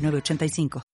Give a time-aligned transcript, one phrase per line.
[0.00, 0.89] 906985.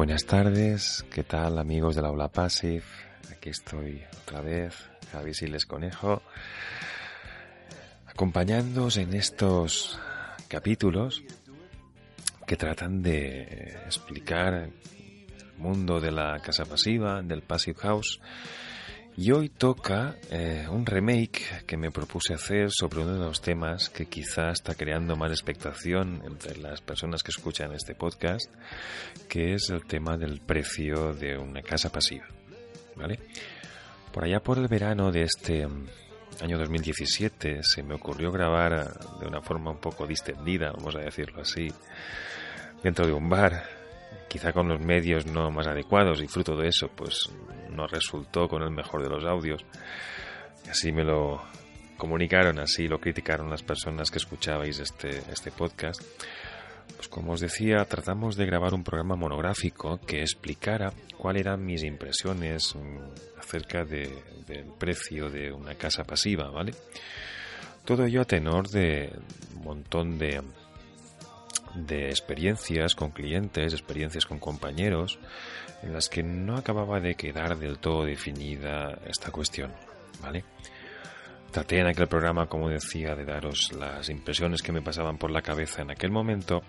[0.00, 2.82] Buenas tardes, ¿qué tal amigos de la Aula Passive?
[3.30, 4.74] Aquí estoy otra vez,
[5.12, 6.22] Javi Siles Conejo,
[8.06, 10.00] acompañándoos en estos
[10.48, 11.22] capítulos
[12.46, 14.72] que tratan de explicar el
[15.58, 18.22] mundo de la casa pasiva, del Passive House,
[19.20, 23.90] y hoy toca eh, un remake que me propuse hacer sobre uno de los temas
[23.90, 28.50] que quizá está creando más expectación entre las personas que escuchan este podcast,
[29.28, 32.24] que es el tema del precio de una casa pasiva.
[32.96, 33.18] ¿Vale?
[34.10, 35.86] Por allá por el verano de este mm,
[36.40, 41.42] año 2017 se me ocurrió grabar de una forma un poco distendida, vamos a decirlo
[41.42, 41.68] así,
[42.82, 43.79] dentro de un bar
[44.28, 47.30] quizá con los medios no más adecuados y fruto de eso pues
[47.70, 49.64] no resultó con el mejor de los audios.
[50.68, 51.42] Así me lo
[51.96, 56.00] comunicaron, así lo criticaron las personas que escuchabais este, este podcast.
[56.96, 61.82] Pues como os decía, tratamos de grabar un programa monográfico que explicara cuáles eran mis
[61.82, 64.12] impresiones mm, acerca del
[64.78, 66.72] precio de una casa pasiva, ¿vale?
[67.84, 69.12] Todo ello a tenor de
[69.56, 70.42] un montón de
[71.74, 75.18] de experiencias con clientes, experiencias con compañeros,
[75.82, 79.72] en las que no acababa de quedar del todo definida esta cuestión,
[80.22, 80.44] ¿vale?
[81.50, 85.42] Traté en aquel programa, como decía, de daros las impresiones que me pasaban por la
[85.42, 86.62] cabeza en aquel momento,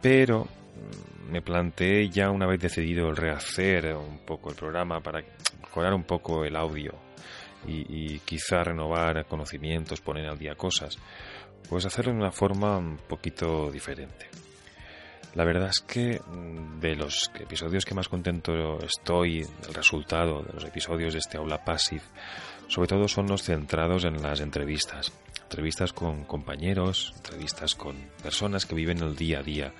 [0.00, 5.24] pero mm, me planteé ya una vez decidido rehacer un poco el programa para
[5.60, 6.94] mejorar un poco el audio
[7.66, 10.98] y, y quizá renovar conocimientos, poner al día cosas
[11.68, 14.28] pues hacerlo de una forma un poquito diferente.
[15.34, 20.52] La verdad es que mm, de los episodios que más contento estoy, el resultado de
[20.52, 22.02] los episodios de este aula passive,
[22.68, 25.12] sobre todo son los centrados en las entrevistas.
[25.42, 29.74] Entrevistas con compañeros, entrevistas con personas que viven el día a día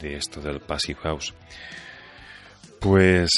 [0.00, 1.34] de esto del Passive House.
[2.80, 3.30] Pues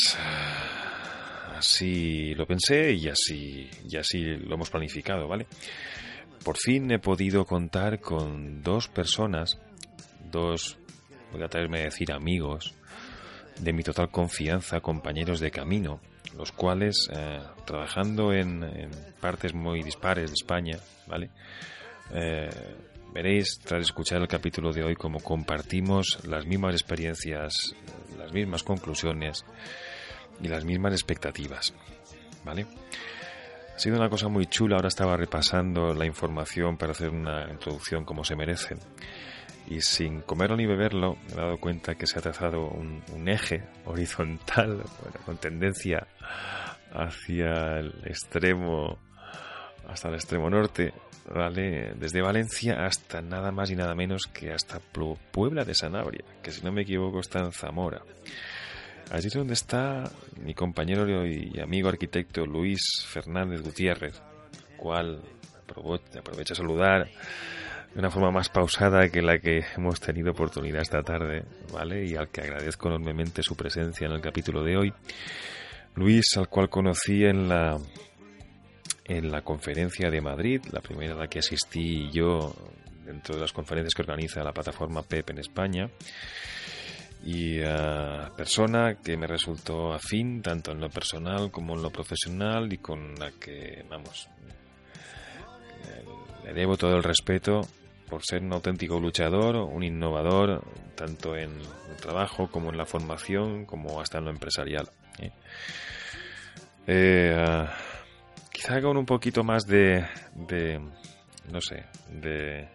[1.57, 5.47] así lo pensé y así, y así lo hemos planificado, ¿vale?
[6.45, 9.59] Por fin he podido contar con dos personas,
[10.31, 10.79] dos,
[11.33, 12.75] voy a traerme a decir amigos,
[13.59, 16.01] de mi total confianza, compañeros de camino,
[16.37, 18.91] los cuales, eh, trabajando en,
[19.21, 21.31] partes muy dispares de España, ¿vale?
[22.13, 22.49] Eh,
[23.13, 27.75] veréis tras escuchar el capítulo de hoy cómo compartimos las mismas experiencias,
[28.19, 29.45] las mismas conclusiones
[30.43, 31.73] y las mismas expectativas.
[32.47, 32.67] ¿vale?
[33.77, 38.07] Ha sido una cosa muy chula, ahora estaba repasando la información para hacer una introducción
[38.07, 38.79] como se merece.
[39.69, 43.65] Y sin comerlo ni beberlo, me he dado cuenta que se ha trazado un, eje
[43.85, 44.83] horizontal,
[45.27, 46.07] con tendencia
[46.91, 48.99] hacia el extremo,
[49.87, 50.95] hasta el extremo norte,
[51.29, 51.93] ¿vale?
[51.97, 56.65] Desde Valencia hasta nada más y nada menos que hasta Puebla de Sanabria, que si
[56.65, 58.01] no me equivoco está en Zamora.
[59.11, 60.11] Allí es donde está
[60.43, 64.21] mi compañero y amigo arquitecto Luis Fernández Gutiérrez,
[64.77, 65.23] cual
[66.19, 67.09] aprovecho a saludar
[67.95, 72.05] de una forma más pausada que la que hemos tenido oportunidad esta tarde, ¿vale?
[72.05, 74.93] Y al que agradezco enormemente su presencia en el capítulo de hoy.
[75.95, 77.79] Luis, al cual conocí en la
[79.05, 82.53] en la conferencia de Madrid, la primera a la que asistí yo
[83.05, 85.89] dentro de las conferencias que organiza la plataforma PEP en España.
[87.25, 92.73] Y uh, persona que me resultó afín tanto en lo personal como en lo profesional
[92.73, 94.29] y con la que, vamos,
[96.45, 97.63] le debo todo el respeto
[98.09, 100.63] por ser un auténtico luchador, un innovador,
[100.95, 104.89] tanto en el trabajo como en la formación, como hasta en lo empresarial.
[105.19, 105.33] ¿eh?
[106.87, 107.67] Eh,
[108.53, 110.81] quizá con un poquito más de, de
[111.51, 112.69] no sé, de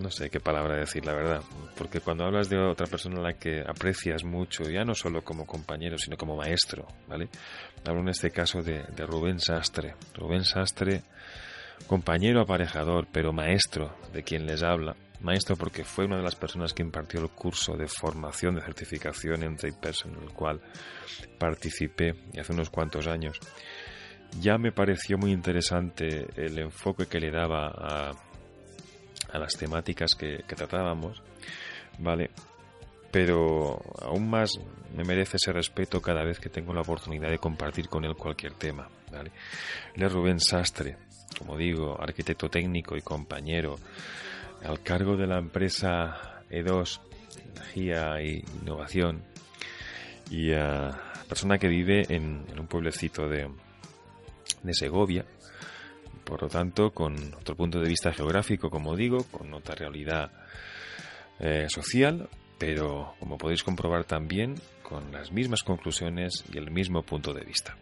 [0.00, 1.42] no sé qué palabra decir, la verdad,
[1.76, 5.46] porque cuando hablas de otra persona a la que aprecias mucho, ya no solo como
[5.46, 7.28] compañero, sino como maestro, ¿vale?
[7.84, 9.94] Hablo en este caso de, de Rubén Sastre.
[10.14, 11.02] Rubén Sastre,
[11.86, 14.96] compañero aparejador, pero maestro de quien les habla.
[15.20, 19.44] Maestro porque fue una de las personas que impartió el curso de formación de certificación
[19.44, 20.60] en Trade Person, en el cual
[21.38, 23.38] participé hace unos cuantos años.
[24.40, 28.12] Ya me pareció muy interesante el enfoque que le daba a,
[29.32, 31.22] a las temáticas que, que tratábamos,
[31.98, 32.30] ¿vale?
[33.10, 34.58] Pero aún más
[34.94, 38.54] me merece ese respeto cada vez que tengo la oportunidad de compartir con él cualquier
[38.54, 39.32] tema, ¿vale?
[39.94, 40.96] Él Rubén Sastre,
[41.38, 43.76] como digo, arquitecto técnico y compañero,
[44.64, 47.00] al cargo de la empresa E2,
[47.54, 49.22] Energía e Innovación,
[50.30, 50.90] y uh,
[51.28, 53.48] persona que vive en, en un pueblecito de,
[54.62, 55.24] de Segovia,
[56.32, 60.32] por lo tanto, con otro punto de vista geográfico, como digo, con otra realidad
[61.38, 62.26] eh, social,
[62.56, 67.76] pero como podéis comprobar también, con las mismas conclusiones y el mismo punto de vista.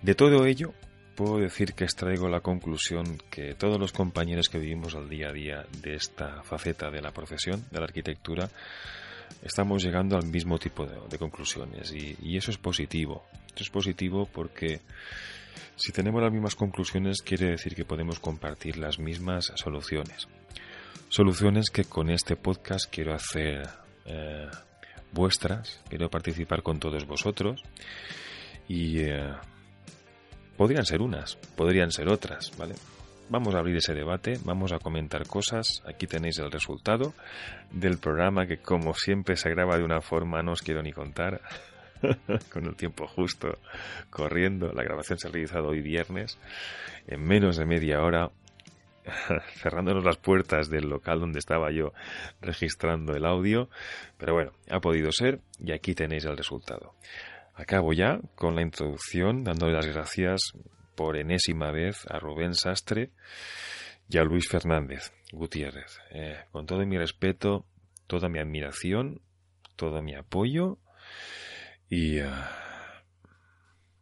[0.00, 0.74] De todo ello,
[1.16, 5.32] puedo decir que extraigo la conclusión que todos los compañeros que vivimos al día a
[5.32, 8.48] día de esta faceta de la profesión, de la arquitectura,
[9.42, 13.24] estamos llegando al mismo tipo de, conclusiones y, eso es positivo.
[13.58, 14.80] Es positivo porque
[15.76, 20.28] si tenemos las mismas conclusiones quiere decir que podemos compartir las mismas soluciones.
[21.08, 23.68] Soluciones que con este podcast quiero hacer
[24.04, 24.46] eh,
[25.12, 27.62] vuestras, quiero participar con todos vosotros
[28.68, 29.32] y eh,
[30.56, 32.74] podrían ser unas, podrían ser otras, ¿vale?
[33.28, 35.82] Vamos a abrir ese debate, vamos a comentar cosas.
[35.84, 37.12] Aquí tenéis el resultado
[37.72, 41.40] del programa que como siempre se graba de una forma, no os quiero ni contar,
[42.52, 43.58] con el tiempo justo,
[44.10, 44.72] corriendo.
[44.72, 46.38] La grabación se ha realizado hoy viernes,
[47.06, 48.30] en menos de media hora,
[49.54, 51.92] cerrándonos las puertas del local donde estaba yo
[52.40, 53.68] registrando el audio.
[54.18, 56.94] Pero bueno, ha podido ser y aquí tenéis el resultado.
[57.54, 60.52] Acabo ya con la introducción, dándole las gracias
[60.94, 63.10] por enésima vez a Rubén Sastre
[64.08, 65.98] y a Luis Fernández Gutiérrez.
[66.10, 67.64] Eh, con todo mi respeto,
[68.06, 69.20] toda mi admiración,
[69.76, 70.78] todo mi apoyo
[71.88, 72.30] y uh,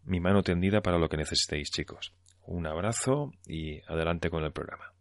[0.04, 2.12] mi mano tendida para lo que necesitéis, chicos.
[2.46, 4.92] Un abrazo y adelante con el programa.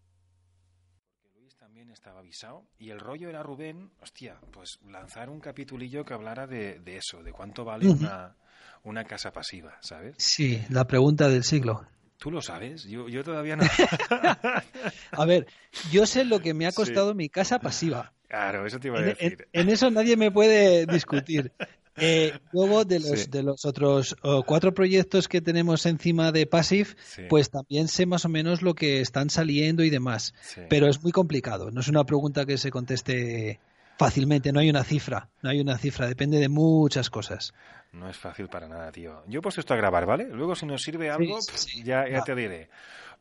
[1.36, 6.14] Luis también estaba avisado y el rollo era Rubén, hostia, pues lanzar un capitulillo que
[6.14, 8.00] hablara de, de eso, de cuánto vale uh -huh.
[8.00, 8.36] una,
[8.84, 10.16] una casa pasiva, ¿sabes?
[10.18, 11.86] Sí, la pregunta del siglo.
[12.18, 12.86] ¿Tú lo sabes?
[12.86, 13.64] Yo, yo todavía no.
[15.12, 15.46] A ver,
[15.92, 17.18] yo sé lo que me ha costado sí.
[17.18, 18.14] mi casa pasiva.
[18.30, 19.48] Claro, eso te iba a decir.
[19.52, 21.52] En, en, eso nadie me puede discutir.
[21.98, 23.30] Eh, luego de los, sí.
[23.30, 27.24] de los otros oh, cuatro proyectos que tenemos encima de Passive, sí.
[27.30, 30.34] pues también sé más o menos lo que están saliendo y demás.
[30.42, 30.62] Sí.
[30.70, 31.72] Pero es muy complicado.
[31.72, 33.60] No es una pregunta que se conteste
[33.98, 34.52] fácilmente.
[34.52, 35.30] No hay una cifra.
[35.42, 36.08] No hay una cifra.
[36.08, 37.54] Depende de muchas cosas.
[37.92, 39.24] No es fácil para nada, tío.
[39.28, 40.28] Yo he puesto esto a grabar, ¿vale?
[40.30, 41.38] Luego si nos sirve algo,
[41.84, 42.70] ya, ya te diré.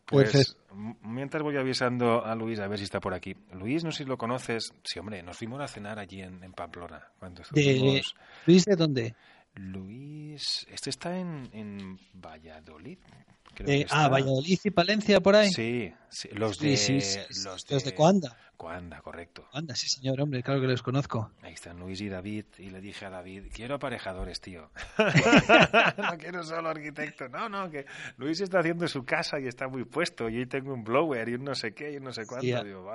[0.07, 0.57] Pues Perfecto.
[1.03, 3.35] mientras voy avisando a Luis a ver si está por aquí.
[3.53, 4.73] Luis, no sé si lo conoces.
[4.85, 7.09] Sí, hombre, nos fuimos a cenar allí en, en Pamplona.
[7.19, 8.03] Cuando de...
[8.47, 9.15] ¿Luis de dónde?
[9.55, 12.99] Luis, este está en, en Valladolid.
[13.59, 15.51] Eh, ah, Valladolid y Palencia por ahí.
[15.51, 15.93] Sí,
[16.33, 18.37] los de, los de, los de Coanda.
[18.73, 19.45] Anda, correcto.
[19.53, 21.31] Anda, sí, señor, hombre, claro que los conozco.
[21.43, 24.71] Ahí están Luis y David, y le dije a David, quiero aparejadores, tío.
[24.99, 27.29] no quiero solo arquitecto.
[27.29, 30.73] No, no, que Luis está haciendo su casa y está muy puesto, y ahí tengo
[30.73, 32.47] un blower y un no sé qué y un no sé cuánto.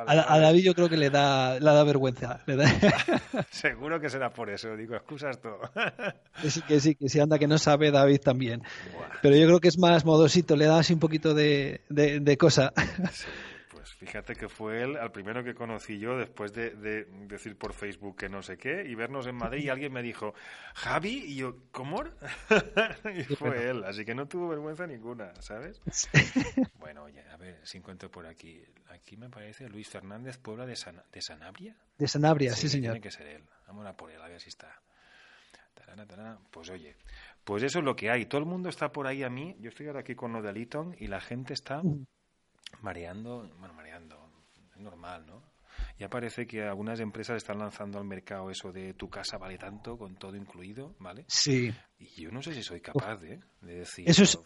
[0.08, 2.44] a, David yo creo que le da, le da vergüenza.
[3.52, 5.60] Seguro que será por eso, digo, excusas todo.
[6.42, 8.64] que sí, que sí, que sí, anda, que no sabe David también.
[9.22, 12.74] Pero yo creo que es más modosito, le da así un poquito de, de, cosa.
[13.98, 16.70] Fíjate que fue él al primero que conocí yo después de,
[17.28, 20.36] decir por Facebook que no sé qué y vernos en Madrid y alguien me dijo,
[20.76, 22.04] Javi, y yo, ¿cómo?
[23.16, 25.82] y fue él, así que no tuvo vergüenza ninguna, ¿sabes?
[26.80, 28.64] bueno, oye, a ver si encuentro por aquí.
[28.90, 30.78] Aquí me parece Luis Fernández, Puebla de,
[31.12, 31.76] de Sanabria.
[31.98, 32.94] De Sanabria, sí, señor.
[32.94, 33.44] Tiene que ser él.
[33.66, 34.80] Vamos a por él, a ver si está.
[36.52, 36.96] Pues oye,
[37.44, 38.26] pues eso es lo que hay.
[38.26, 39.56] Todo el mundo está por ahí a mí.
[39.60, 40.68] Yo estoy ahora aquí con lo de
[41.00, 42.06] y la gente está mm
[42.82, 44.18] mareando, bueno, mareando,
[44.72, 45.44] es normal, ¿no?
[46.00, 49.98] Ya parece que algunas empresas están lanzando al mercado eso de tu casa vale tanto,
[49.98, 51.26] con todo incluido, ¿vale?
[51.28, 51.74] Sí.
[52.00, 54.10] Y yo no sé si soy capaz de, decir...
[54.10, 54.40] Eso es...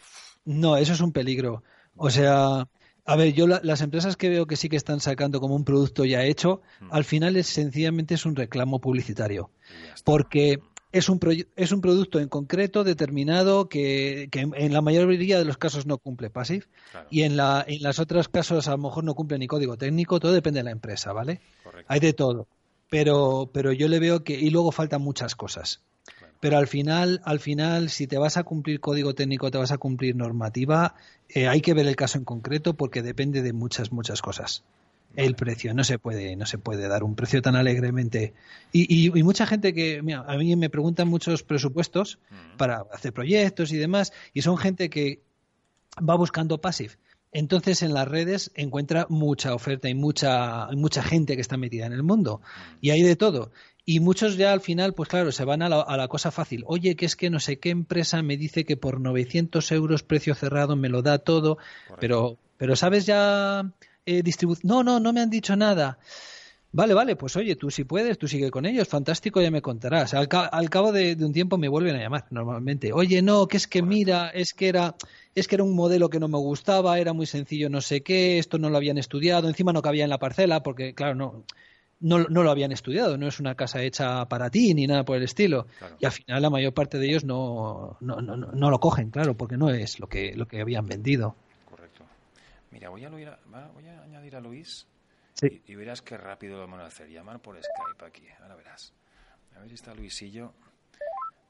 [0.46, 1.63] No, eso es un peligro.
[1.96, 2.68] O sea,
[3.06, 6.06] a ver, yo las empresas que veo que sí que están sacando como un producto
[6.06, 6.88] ya hecho, mm.
[6.92, 9.51] al final es sencillamente es un reclamo publicitario.
[10.06, 10.60] Porque
[10.91, 11.19] es un,
[11.55, 16.29] es un producto en concreto determinado que, en la mayoría de los casos no cumple
[16.29, 16.67] PASIF
[17.10, 20.19] y en, la, en las otros casos a lo mejor no cumple ni código técnico,
[20.19, 21.39] todo depende de la empresa, ¿vale?
[21.88, 22.48] Hay de todo.
[22.89, 25.81] Pero, pero yo le veo que, y luego faltan muchas cosas.
[26.41, 29.77] Pero al final, al final, si te vas a cumplir código técnico, te vas a
[29.77, 30.95] cumplir normativa,
[31.29, 34.63] eh, hay que ver el caso en concreto porque depende de muchas, muchas cosas
[35.15, 35.74] el precio.
[35.74, 38.34] No se puede, no se puede dar un precio tan alegremente.
[38.72, 42.58] Y, y, mucha gente que, mira, a mí me preguntan muchos presupuestos mm.
[42.58, 45.22] para hacer proyectos y demás, y son gente que
[45.98, 46.96] va buscando passive.
[47.34, 51.94] Entonces en las redes encuentra mucha oferta y mucha, mucha gente que está metida en
[51.94, 52.41] el mundo.
[52.44, 52.77] Mm.
[52.82, 53.51] Y hay de todo.
[53.84, 56.63] Y muchos ya al final, pues claro, se van a la, a la, cosa fácil.
[56.68, 60.36] Oye, que es que no sé qué empresa me dice que por 900 euros precio
[60.36, 61.58] cerrado me lo da todo,
[62.00, 63.72] pero, pero ¿sabes ya
[64.05, 64.24] eh,
[64.63, 66.00] No, no, no me han dicho nada.
[66.74, 70.13] Vale, vale, pues oye, tú si puedes, tú sigue con ellos, fantástico, ya me contarás.
[70.13, 72.93] Al, cabo de, un tiempo me vuelven a llamar normalmente.
[72.93, 74.96] Oye, no, que es que mira, es que era,
[75.36, 78.39] es que era un modelo que no me gustaba, era muy sencillo, no sé qué,
[78.39, 81.43] esto no lo habían estudiado, encima no cabía en la parcela, porque claro, no,
[82.00, 85.17] no, no lo habían estudiado, no es una casa hecha para ti ni nada por
[85.17, 85.67] el estilo.
[86.00, 89.36] Y al final la mayor parte de ellos no, no, no, no, lo cogen, claro,
[89.36, 91.36] porque no es lo que, lo que habían vendido.
[92.72, 93.24] Mira, voy a, voy
[93.88, 94.88] a añadir a Luis
[95.34, 95.62] sí.
[95.68, 97.10] y, verás qué rápido lo vamos a hacer.
[97.10, 98.94] Llamar por Skype aquí, ahora verás.
[99.56, 100.54] A ver si está Luisillo.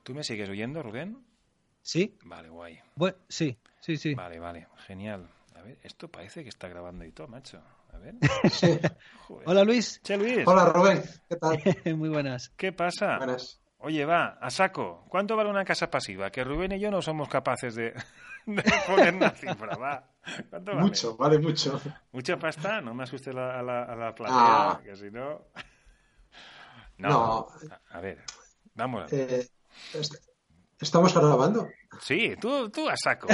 [0.03, 1.23] ¿Tú me sigues oyendo, Rubén?
[1.81, 2.17] Sí.
[2.25, 2.79] Vale, guay.
[2.95, 4.15] Bueno, sí, sí, sí.
[4.15, 5.29] Vale, vale, genial.
[5.55, 7.61] A ver, esto parece que está grabando y todo, macho.
[7.93, 8.15] A ver.
[8.51, 8.79] Sí.
[9.45, 10.01] Hola, Luis.
[10.03, 10.45] Che, Luis.
[10.45, 11.03] Hola, Rubén.
[11.29, 11.59] ¿Qué tal?
[11.97, 12.49] Muy buenas.
[12.49, 13.17] ¿Qué pasa?
[13.17, 13.60] Buenas.
[13.83, 15.05] Oye, va, a saco.
[15.09, 16.29] ¿Cuánto vale una casa pasiva?
[16.29, 17.93] Que Rubén y yo no somos capaces de,
[18.45, 20.07] de poner una cifra, va.
[20.49, 20.83] ¿Cuánto vale?
[20.83, 21.81] Mucho, vale mucho.
[22.11, 22.79] ¿Mucha pasta?
[22.81, 24.81] No me asuste la, a la, a la platea, ah.
[24.83, 25.47] que si no...
[26.97, 27.47] no...
[27.89, 28.23] A, ver,
[28.75, 29.11] vamos.
[29.13, 29.47] Eh,
[30.81, 31.69] ¿Estamos grabando?
[31.99, 33.27] Sí, tú, tú a saco.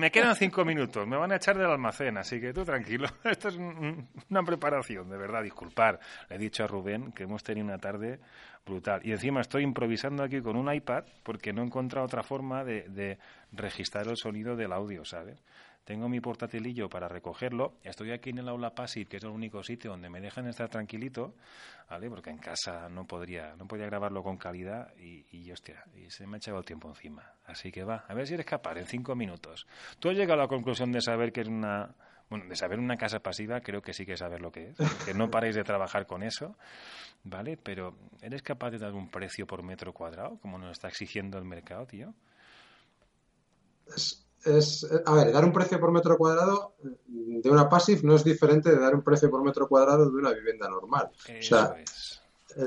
[0.00, 3.08] me quedan cinco minutos, me van a echar del almacén, así que tú tranquilo.
[3.24, 5.98] Esto es una preparación, de verdad, disculpar.
[6.28, 8.20] Le he dicho a Rubén que hemos tenido una tarde
[8.64, 9.00] brutal.
[9.04, 13.18] Y encima estoy improvisando aquí con un iPad porque no he encontrado otra forma de
[13.50, 15.42] registrar el sonido del audio, ¿sabes?
[15.84, 19.62] Tengo mi portátilillo para recogerlo, estoy aquí en el aula Passive, que es el único
[19.62, 21.34] sitio donde me dejan estar tranquilito,
[21.90, 22.08] ¿vale?
[22.08, 26.26] Porque en casa no podría, no podía grabarlo con calidad y, y hostia, y se
[26.26, 27.32] me ha echado el tiempo encima.
[27.46, 29.66] Así que va, a ver si eres capaz en cinco minutos.
[29.98, 31.94] ¿Tú has llegado a la conclusión de saber que es una,
[32.30, 35.14] bueno, de saber una casa pasiva, creo que sí que saber lo que es, que
[35.14, 36.56] no paréis de trabajar con eso,
[37.24, 37.56] ¿vale?
[37.56, 41.44] Pero ¿eres capaz de dar un precio por metro cuadrado, como nos está exigiendo el
[41.44, 42.14] mercado, tío?
[44.44, 46.74] A ver, dar un precio por metro cuadrado
[47.06, 50.32] de una passive no es diferente de dar un precio por metro cuadrado de una
[50.32, 51.10] vivienda normal.
[51.38, 51.76] o sea,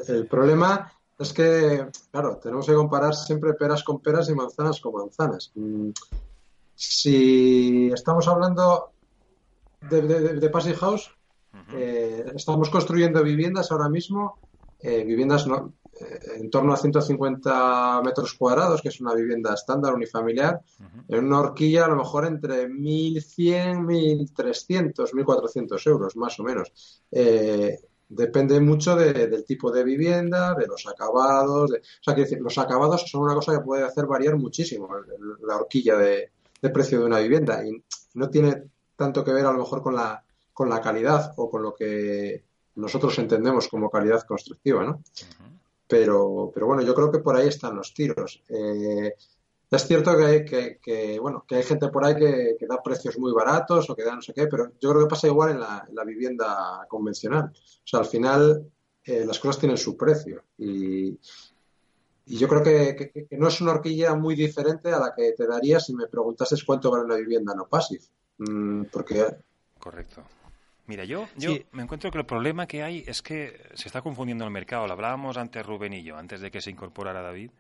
[0.08, 4.94] el, problema es que, claro, tenemos que comparar siempre peras con peras y manzanas con
[4.94, 5.52] manzanas.
[5.56, 5.90] Mm,
[6.76, 8.92] si estamos hablando
[9.82, 11.12] de, Passive House,
[11.74, 14.40] eh, estamos construyendo viviendas ahora mismo,
[14.80, 15.74] eh, viviendas no,
[16.36, 20.62] en torno a 150 metros cuadrados, que es una vivienda estándar unifamiliar,
[21.08, 26.72] en una horquilla a lo mejor entre 1.100, 1.300, 1.400 euros, más o menos.
[27.12, 31.72] Eh, depende mucho del tipo de vivienda, de los acabados.
[31.72, 34.90] o sea, que los acabados son una cosa que puede hacer variar muchísimo
[35.48, 37.84] la horquilla de, de precio de una vivienda y
[38.16, 38.64] no tiene
[38.96, 40.24] tanto que ver a lo mejor con la,
[40.54, 42.44] con la calidad o con lo que
[42.76, 45.02] nosotros entendemos como calidad constructiva, ¿no?
[45.88, 48.44] Pero, pero bueno, yo creo que por ahí están los tiros.
[48.50, 49.14] Eh,
[49.72, 53.90] es cierto que que, bueno, que hay gente por ahí que, da precios muy baratos
[53.90, 56.86] o que da no sé qué, pero yo creo que pasa igual en la, vivienda
[56.88, 57.52] convencional.
[57.54, 58.72] O sea, al final
[59.04, 61.20] eh, las cosas tienen su precio y,
[62.28, 65.80] y yo creo que, no es una horquilla muy diferente a la que te daría
[65.80, 68.04] si me preguntases cuánto vale una vivienda no passive.
[68.40, 69.26] Mm, porque...
[69.80, 70.24] Correcto.
[70.88, 74.46] Mira, yo, yo me encuentro que el problema que hay es que se está confundiendo
[74.46, 74.86] el mercado.
[74.86, 77.52] Lo hablábamos antes Rubén y yo, antes de que se incorporara David.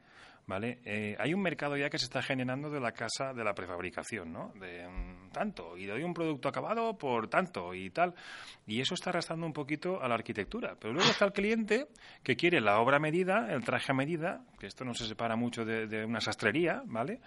[0.47, 0.79] ¿vale?
[0.85, 4.31] Eh, hay un mercado ya que se está generando de la casa de la prefabricación,
[4.31, 4.51] ¿no?
[4.59, 4.87] De
[5.31, 8.13] tanto, y doy un producto acabado por tanto y tal.
[8.67, 10.75] Y eso está arrastrando un poquito a la arquitectura.
[10.79, 11.87] Pero luego está el cliente
[12.23, 15.65] que quiere la obra medida, el traje a medida, que esto no se separa mucho
[15.65, 17.19] de, una sastrería, ¿vale?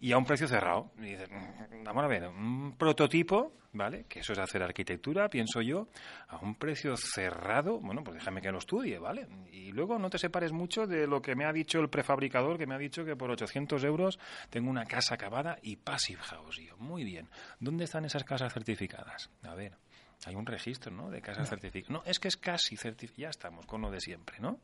[0.00, 0.90] Y a un precio cerrado.
[0.98, 4.06] Y dices, mm, vamos a ver, un prototipo, ¿vale?
[4.08, 5.88] Que eso es hacer arquitectura, pienso yo,
[6.28, 9.26] a un precio cerrado, bueno, pues déjame que lo estudie, ¿vale?
[9.52, 12.66] Y luego no te separes mucho de lo que me ha dicho el prefabricador, que
[12.66, 14.18] me ha dicho que por 800 euros
[14.50, 16.60] tengo una casa acabada y passive house.
[16.66, 17.28] Yo, muy bien.
[17.60, 19.30] ¿Dónde están esas casas certificadas?
[19.42, 19.83] A ver.
[20.26, 21.10] Hay un registro, ¿no?
[21.10, 21.90] De casas certificadas.
[21.90, 23.22] No, es que es casi certificado.
[23.22, 24.58] Ya estamos con lo de siempre, ¿no?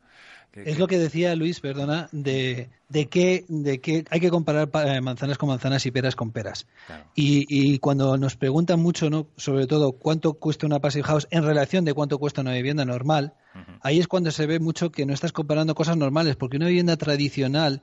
[0.53, 4.99] es lo que decía Luis, perdona, de, de, que, de que hay que comparar eh,
[4.99, 6.67] manzanas con manzanas y peras con peras.
[7.15, 9.27] Y, y, cuando nos preguntan mucho, ¿no?
[9.37, 13.33] Sobre todo, cuánto cuesta una passive house en relación de cuánto cuesta una vivienda normal,
[13.81, 16.97] ahí es cuando se ve mucho que no estás comparando cosas normales, porque una vivienda
[16.97, 17.81] tradicional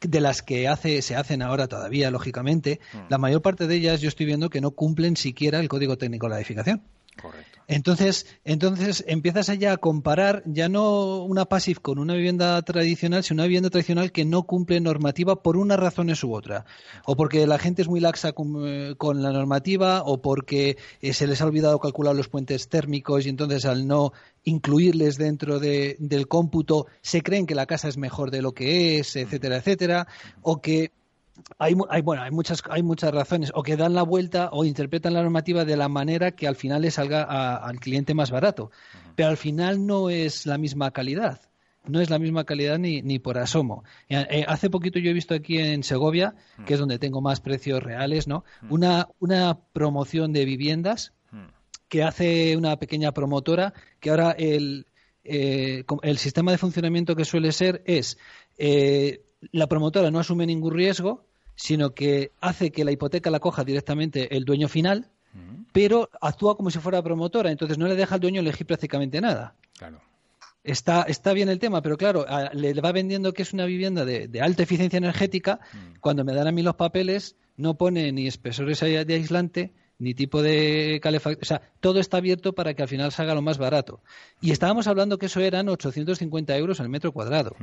[0.00, 4.08] de las que hace, se hacen ahora todavía, lógicamente, la mayor parte de ellas yo
[4.08, 6.82] estoy viendo que no cumplen siquiera el código técnico de la edificación.
[7.20, 7.60] Correcto.
[7.70, 13.36] Entonces, entonces empiezas allá a comparar ya no una passive con una vivienda tradicional, sino
[13.42, 16.64] una vivienda tradicional que no cumple normativa por unas razones u otra.
[17.04, 21.28] O porque la gente es muy laxa con, eh, la normativa, o porque eh, se
[21.28, 24.12] les ha olvidado calcular los puentes térmicos y entonces al no
[24.42, 29.14] incluirles dentro del cómputo se creen que la casa es mejor de lo que es,
[29.14, 30.08] etcétera, etcétera,
[30.42, 30.90] o que
[31.58, 35.22] hay, bueno, hay muchas, hay muchas razones, o que dan la vuelta o interpretan la
[35.22, 37.22] normativa de la manera que al final le salga
[37.56, 38.70] al cliente más barato.
[39.14, 41.40] Pero al final no es la misma calidad.
[41.86, 43.84] No es la misma calidad ni, ni por asomo.
[44.08, 46.34] Eh, eh, hace poquito yo he visto aquí en Segovia,
[46.66, 48.44] que es donde tengo más precios reales, ¿no?
[48.68, 51.14] Una, una promoción de viviendas
[51.88, 54.86] que hace una pequeña promotora, que ahora el,
[55.24, 58.18] eh, el sistema de funcionamiento que suele ser es
[59.52, 64.36] la promotora no asume ningún riesgo, sino que hace que la hipoteca la coja directamente
[64.36, 65.08] el dueño final,
[65.72, 69.54] pero actúa como si fuera promotora, entonces no le deja al dueño elegir prácticamente nada.
[69.78, 70.00] Claro.
[70.62, 74.40] Está, está bien el tema, pero claro, le va vendiendo que es una vivienda de,
[74.40, 75.60] alta eficiencia energética.
[76.00, 80.42] Cuando me dan a mí los papeles, no pone ni espesores de aislante, ni tipo
[80.42, 81.42] de calefacción.
[81.42, 84.00] O sea, todo está abierto para que al final salga lo más barato.
[84.40, 87.54] Y estábamos hablando que eso eran 850 euros al metro cuadrado.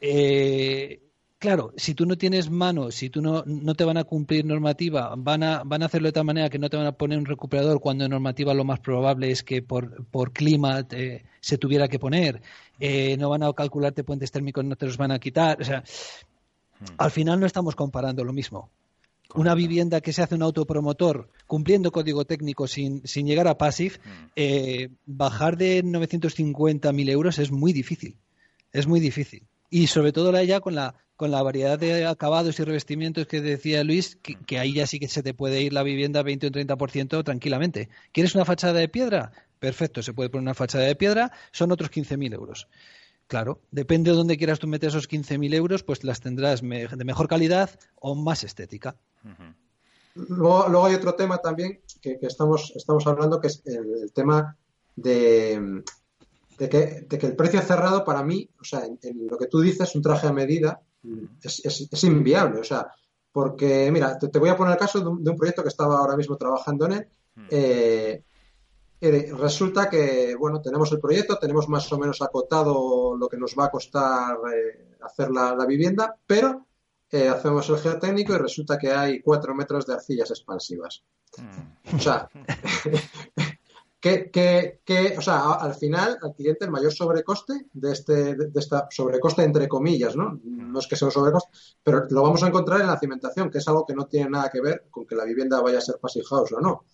[0.00, 1.00] eh,
[1.42, 5.12] claro, si tú no tienes mano, si tú no, no te van a cumplir normativa,
[5.18, 7.24] van a, van a hacerlo de tal manera que no te van a poner un
[7.24, 10.86] recuperador cuando en normativa lo más probable es que por, por clima
[11.40, 12.40] se tuviera que poner,
[12.78, 15.60] eh, no van a calcularte puentes térmicos, no te los van a quitar.
[15.60, 16.84] O sea, hmm.
[16.96, 18.70] al final no estamos comparando lo mismo.
[19.34, 23.96] Una vivienda que se hace un autopromotor cumpliendo código técnico sin, sin llegar a passive,
[23.96, 24.26] hmm.
[24.36, 28.16] eh, bajar de 950.000 euros es muy difícil.
[28.70, 29.42] Es muy difícil.
[29.70, 33.84] Y sobre todo ya con la con la variedad de acabados y revestimientos que decía
[33.84, 37.22] Luis, que, ahí ya sí que se te puede ir la vivienda 20 o 30%
[37.22, 37.90] tranquilamente.
[38.10, 39.30] ¿Quieres una fachada de piedra?
[39.60, 42.66] Perfecto, se puede poner una fachada de piedra, son otros 15.000 euros.
[43.28, 47.28] Claro, depende de dónde quieras tú meter esos 15.000 euros, pues las tendrás de mejor
[47.28, 48.96] calidad o más estética.
[50.16, 54.56] luego, hay otro tema también que, estamos, estamos hablando, que es el tema
[54.96, 55.84] de,
[56.58, 60.02] de, que, el precio cerrado para mí, o sea, en, lo que tú dices, un
[60.02, 60.82] traje a medida,
[61.42, 62.60] es, inviable.
[62.60, 62.88] O sea,
[63.30, 66.36] porque, mira, te, voy a poner el caso de un, proyecto que estaba ahora mismo
[66.36, 67.08] trabajando en él.
[67.34, 67.46] Hmm.
[67.50, 68.24] Eh,
[69.00, 73.54] eh, resulta que, bueno, tenemos el proyecto, tenemos más o menos acotado lo que nos
[73.58, 76.66] va a costar eh, hacer la, vivienda, pero
[77.30, 81.02] hacemos el geotécnico y resulta que hay cuatro metros de arcillas expansivas.
[81.36, 81.96] Hmm.
[81.96, 82.28] O sea,
[84.02, 89.44] que, o sea, al final, al cliente, el mayor sobrecoste de este, de, esta sobrecoste
[89.44, 90.40] entre comillas, ¿no?
[90.42, 91.50] No es que sea un sobrecoste,
[91.84, 94.50] pero lo vamos a encontrar en la cimentación, que es algo que no tiene nada
[94.50, 96.84] que ver con que la vivienda vaya a ser passive house o no.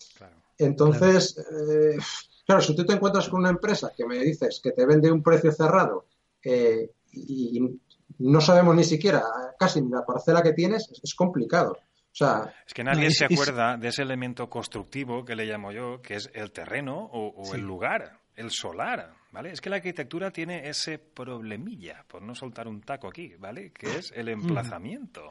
[0.59, 1.97] Entonces, eh,
[2.45, 2.61] claro.
[2.61, 5.51] si tú te encuentras con una empresa que me dices que te vende un precio
[5.51, 6.05] cerrado
[6.43, 7.81] eh, y
[8.19, 9.25] no sabemos ni siquiera
[9.59, 11.79] casi ni la parcela que tienes, es complicado.
[12.19, 16.15] Sea, es que nadie se acuerda de ese elemento constructivo que le llamo yo, que
[16.15, 19.53] es el terreno o, el lugar, el solar, ¿vale?
[19.53, 23.71] Es que la arquitectura tiene ese problemilla, por no soltar un taco aquí, ¿vale?
[23.71, 25.31] Que es el emplazamiento.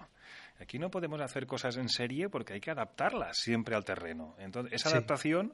[0.61, 4.35] Aquí no podemos hacer cosas en serie porque hay que adaptarlas siempre al terreno.
[4.39, 5.53] Entonces, esa adaptación,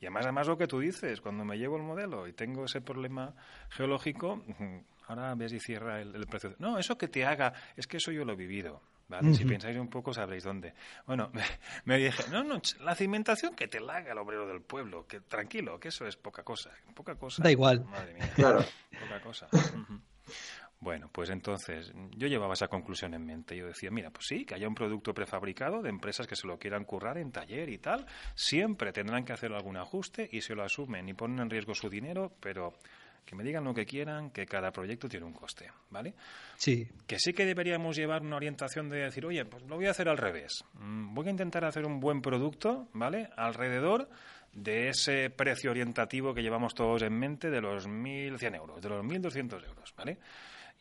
[0.00, 2.80] y además, además lo que tú dices, cuando me llevo el modelo y tengo ese
[2.80, 3.34] problema
[3.70, 4.42] geológico,
[5.06, 6.56] ahora ves y cierra el, el precio.
[6.58, 8.82] No, eso que te haga, es que eso yo lo he vivido.
[9.08, 9.34] ¿Vale?
[9.34, 10.74] Si pensáis un poco sabréis dónde.
[11.06, 11.30] Bueno,
[11.84, 15.20] me, dije, no, no, la cimentación que te la haga el obrero del pueblo, que
[15.20, 17.42] tranquilo, que eso es poca cosa, poca cosa.
[17.42, 17.84] Da igual.
[17.84, 18.64] Madre mía, claro.
[19.00, 19.48] poca cosa.
[20.82, 23.56] Bueno, pues entonces yo llevaba esa conclusión en mente.
[23.56, 26.58] Yo decía, mira, pues sí, que haya un producto prefabricado de empresas que se lo
[26.58, 28.04] quieran currar en taller y tal.
[28.34, 31.88] Siempre tendrán que hacer algún ajuste y se lo asumen y ponen en riesgo su
[31.88, 32.74] dinero, pero
[33.24, 36.14] que me digan lo que quieran, que cada proyecto tiene un coste, ¿vale?
[36.56, 36.86] Sí.
[37.06, 40.08] Que sí que deberíamos llevar una orientación de decir, oye, pues lo voy a hacer
[40.08, 40.64] al revés.
[40.74, 43.28] Mm, voy a intentar hacer un buen producto, ¿vale?
[43.36, 44.08] Alrededor
[44.52, 49.04] de ese precio orientativo que llevamos todos en mente de los 1.100 euros, de los
[49.04, 50.18] 1.200 euros, ¿vale?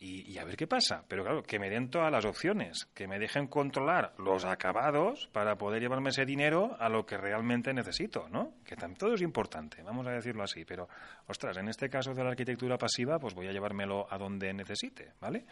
[0.03, 1.05] Y, a ver qué pasa.
[1.07, 5.57] Pero claro, que me den todas las opciones, que me dejen controlar los acabados para
[5.57, 8.55] poder llevarme ese dinero a lo que realmente necesito, ¿no?
[8.65, 10.65] Que todo es importante, vamos a decirlo así.
[10.65, 10.89] Pero,
[11.27, 15.13] ostras, en este caso de la arquitectura pasiva, pues voy a llevármelo a donde necesite,
[15.21, 15.45] ¿vale?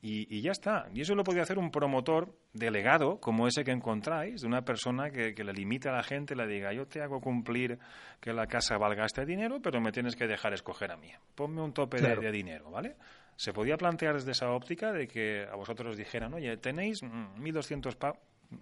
[0.00, 0.88] Y, ya está.
[0.94, 5.10] Y eso lo podría hacer un promotor delegado, como ese que encontráis, de una persona
[5.10, 7.78] que, le limite a la gente, le diga, yo te hago cumplir
[8.18, 11.10] que la casa valga este dinero, pero me tienes que dejar escoger a mí.
[11.34, 12.96] Ponme un tope de, de dinero, ¿vale?
[13.40, 18.12] Se podía plantear desde esa óptica de que a vosotros dijeran, oye, tenéis 1.200 pa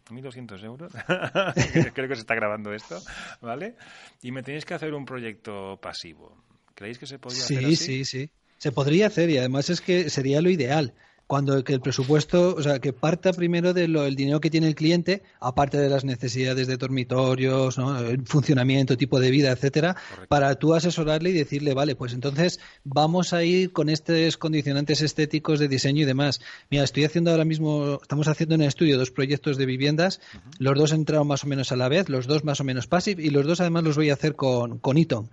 [0.08, 0.92] 1.200 euros,
[1.94, 3.02] creo que se está grabando esto,
[3.40, 3.74] ¿vale?
[4.22, 6.36] Y me tenéis que hacer un proyecto pasivo.
[6.76, 7.76] ¿Creéis que se podría hacer así?
[7.76, 8.30] Sí, sí, sí.
[8.58, 10.94] Se podría hacer y además es que sería lo ideal
[11.28, 15.22] cuando que el presupuesto, o sea, que parta primero del dinero que tiene el cliente,
[15.40, 17.98] aparte de las necesidades de dormitorios, ¿no?
[17.98, 19.94] el funcionamiento, tipo de vida, etcétera,
[20.28, 25.58] para tú asesorarle y decirle, vale, pues entonces vamos a ir con estos condicionantes estéticos
[25.58, 26.40] de diseño y demás.
[26.70, 30.22] Mira, estoy haciendo ahora mismo, estamos haciendo en el estudio dos proyectos de viviendas,
[30.58, 33.22] los dos entraron más o menos a la vez, los dos más o menos passive
[33.22, 35.28] y los dos además los voy a hacer con, con Eaton.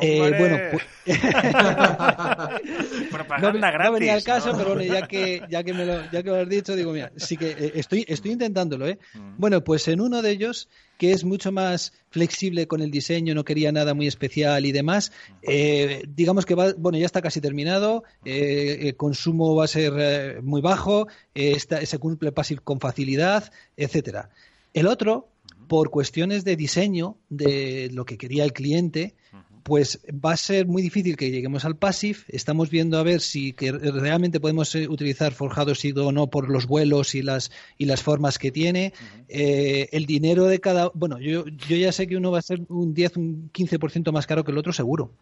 [0.00, 0.82] Eh, bueno, pues...
[3.10, 3.92] Propaganda no, gratis.
[3.92, 6.48] venía al caso, pero bueno, ya que, ya que me lo, ya que lo has
[6.48, 8.98] dicho, digo, mira, sí que eh, estoy, estoy intentándolo, ¿eh?
[9.12, 9.34] Mm.
[9.36, 13.44] Bueno, pues en uno de ellos, que es mucho más flexible con el diseño, no
[13.44, 18.04] quería nada muy especial y demás, eh, digamos que va, bueno, ya está casi terminado,
[18.24, 24.30] eh, el consumo va a ser muy bajo, está, se cumple passive con facilidad, etcétera.
[24.72, 25.28] El otro,
[25.68, 29.14] por cuestiones de diseño, de lo que quería el cliente,
[29.62, 32.18] pues va a ser muy difícil que lleguemos al passive.
[32.28, 36.66] Estamos viendo a ver si que realmente podemos eh, utilizar forjados o no por los
[36.66, 38.92] vuelos y las y las formas que tiene.
[39.28, 42.62] Eh, el dinero de cada, bueno, yo, yo ya sé que uno va a ser
[42.68, 45.12] un 10, un 15% más caro que el otro seguro.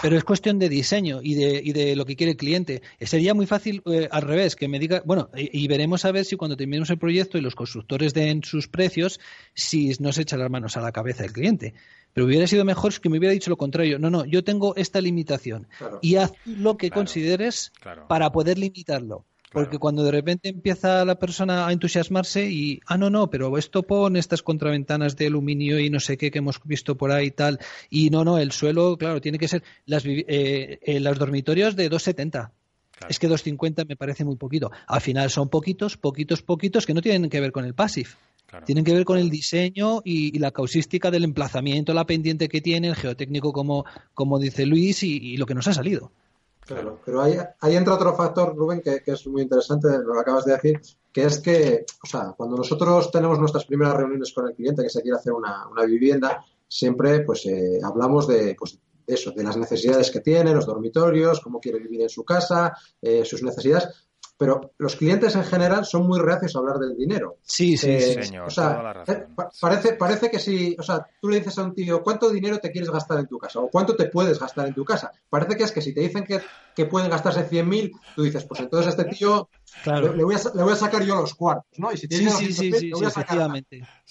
[0.00, 2.82] Pero es cuestión de diseño y de, y de lo que quiere el cliente.
[3.00, 6.36] Sería muy fácil eh, al revés, que me diga, bueno, y, veremos a ver si
[6.36, 9.18] cuando terminemos el proyecto y los constructores den sus precios,
[9.54, 11.74] si no se echa las manos a la cabeza el cliente.
[12.12, 13.98] Pero hubiera sido mejor que me hubiera dicho lo contrario.
[13.98, 15.66] No, no, yo tengo esta limitación
[16.00, 17.72] y haz lo que consideres
[18.08, 19.24] para poder limitarlo.
[19.52, 23.82] Porque cuando de repente empieza la persona a entusiasmarse y, ah, no, no, pero esto
[23.82, 27.30] pone estas contraventanas de aluminio y no sé qué que hemos visto por ahí y
[27.32, 27.58] tal.
[27.90, 31.90] Y no, no, el suelo, claro, tiene que ser las, eh, eh, los dormitorios de
[31.90, 32.52] 270.
[33.08, 34.70] Es que 250 me parece muy poquito.
[34.86, 38.10] Al final son poquitos, poquitos, poquitos que no tienen que ver con el passive.
[38.64, 42.88] Tienen que ver con el diseño y, la causística del emplazamiento, la pendiente que tiene,
[42.88, 43.84] el geotécnico, como,
[44.14, 46.10] como dice Luis, y, lo que nos ha salido.
[46.60, 50.44] Claro, pero ahí, ahí entra otro factor, Rubén, que, es muy interesante, lo que acabas
[50.44, 50.80] de decir,
[51.12, 54.90] que es que, o sea, cuando nosotros tenemos nuestras primeras reuniones con el cliente que
[54.90, 60.10] se quiere hacer una, vivienda, siempre pues eh, hablamos de, pues, eso, de las necesidades
[60.10, 63.88] que tiene, los dormitorios, cómo quiere vivir en su casa, eh, sus necesidades,
[64.42, 67.36] pero los clientes en general son muy reacios a hablar del dinero.
[67.44, 68.48] Sí, sí, eh, señor.
[68.48, 69.26] O sea, eh,
[69.60, 72.72] parece, parece que si, o sea, tú le dices a un tío, ¿cuánto dinero te
[72.72, 73.60] quieres gastar en tu casa?
[73.60, 75.12] O ¿cuánto te puedes gastar en tu casa?
[75.30, 76.40] Parece que es que si te dicen que,
[76.74, 79.48] que pueden gastarse 100.000, tú dices, pues entonces este tío
[79.84, 81.92] le, voy a, le, voy a, sacar yo los cuartos, ¿no?
[81.92, 83.50] Y si sí, sí, sí, sí, voy a sacar.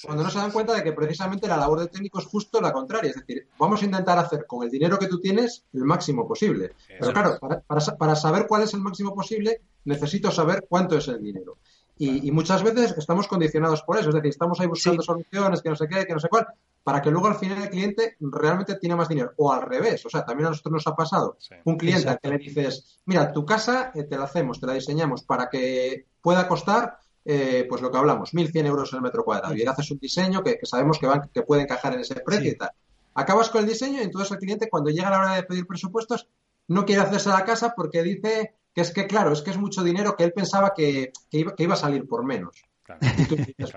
[0.03, 2.71] Cuando no se dan cuenta de que precisamente la labor del técnico es justo la
[2.71, 3.11] contraria.
[3.11, 6.73] Es decir, vamos a intentar hacer con el dinero que tú tienes el máximo posible.
[6.99, 11.21] Pero claro, para, para saber cuál es el máximo posible, necesito saber cuánto es el
[11.21, 11.57] dinero.
[12.03, 15.75] Y, muchas veces estamos condicionados por eso, es decir, estamos ahí buscando soluciones, que no
[15.75, 16.47] sé qué, que no sé cuál,
[16.83, 19.33] para que luego al final el cliente realmente tiene más dinero.
[19.37, 22.29] O al revés, o sea, también a nosotros nos ha pasado un cliente al que
[22.29, 26.47] le dices, mira, tu casa eh, te la hacemos, te la diseñamos para que pueda
[26.47, 29.53] costar eh, pues lo que hablamos, 1.100 euros el metro cuadrado.
[29.53, 32.57] Y haces un diseño que, sabemos que, van, que puede encajar en ese precio y
[32.57, 32.71] tal.
[33.13, 36.27] Acabas con el diseño y entonces el cliente cuando llega la hora de pedir presupuestos
[36.67, 39.83] no quiere hacerse la casa porque dice que es que, claro, es que es mucho
[39.83, 42.63] dinero que él pensaba que, iba, que iba, a salir por menos.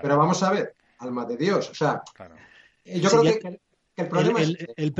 [0.01, 2.01] pero vamos a ver, alma de Dios, o sea,
[2.85, 3.59] yo creo que,
[3.97, 4.49] el problema es...
[4.49, 4.93] El,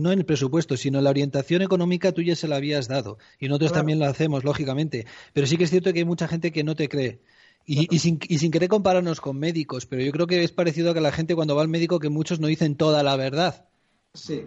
[0.00, 3.18] no en el presupuesto, sino la orientación económica tú ya se la habías dado.
[3.40, 5.06] Y nosotros también lo hacemos, lógicamente.
[5.32, 7.20] Pero sí que es cierto que hay mucha gente que no te cree.
[7.68, 10.94] Y, sin, y sin querer compararnos con médicos, pero yo creo que es parecido a
[10.94, 13.66] que la gente cuando va al médico que muchos no dicen toda la verdad.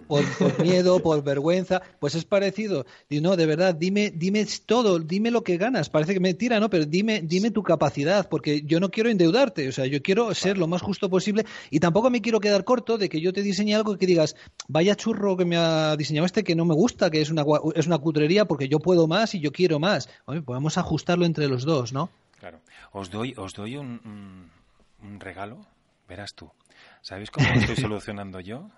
[0.08, 0.24] Por,
[0.62, 2.86] miedo, por vergüenza, pues es parecido.
[3.10, 5.90] Y no, de verdad, dime, dime todo, dime lo que ganas.
[5.90, 6.70] Parece que mentira, ¿no?
[6.70, 10.58] Pero dime, dime tu capacidad, porque yo no quiero endeudarte, o sea, yo quiero ser
[10.58, 13.76] lo más justo posible y tampoco me quiero quedar corto de que yo te diseñe
[13.76, 14.36] algo que digas,
[14.68, 17.44] vaya churro que me ha diseñado este que no me gusta, que es una,
[17.76, 20.10] es una cutrería porque yo puedo más y yo quiero más.
[20.26, 22.10] Oye, podemos ajustarlo entre los dos, ¿no?
[22.40, 22.60] Claro.
[22.92, 24.50] Os doy, os doy un,
[25.04, 25.66] un regalo,
[26.08, 26.50] verás tú.
[27.02, 28.70] ¿Sabéis cómo lo estoy solucionando yo?